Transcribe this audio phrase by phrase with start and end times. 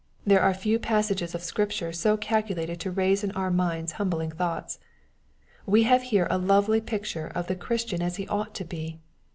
[0.25, 4.31] Ther are few passages of Scripture so calcu lated to raise in our minds humbling
[4.31, 4.79] thoughts.
[5.67, 8.99] We have here a lovely picture of the Christian as he ought to be.